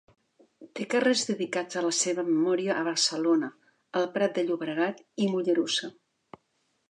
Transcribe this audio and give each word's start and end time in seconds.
Té 0.77 0.85
carrers 0.93 1.25
dedicats 1.31 1.77
a 1.81 1.83
la 1.87 1.91
seva 1.97 2.23
memòria 2.29 2.79
a 2.79 2.85
Barcelona, 2.89 3.49
El 4.01 4.09
Prat 4.15 4.33
de 4.39 4.45
Llobregat 4.47 5.03
i 5.27 5.27
Mollerussa. 5.35 5.91